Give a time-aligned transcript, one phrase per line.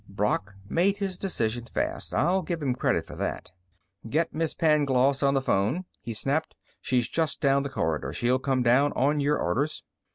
[0.09, 3.51] Brock made his decision fast; I'll give him credit for that.
[4.09, 6.55] "Get Miss Pangloss on the phone!" he snapped.
[6.81, 8.11] "She's just down the corridor.
[8.11, 9.83] She'll come down on your orders."